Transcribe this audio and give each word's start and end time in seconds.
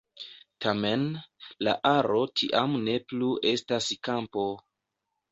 Tamen, 0.63 1.01
la 1.67 1.75
aro 1.89 2.21
tiam 2.41 2.73
ne 2.87 2.95
plu 3.13 3.29
estas 3.51 3.91
kampo. 4.09 4.47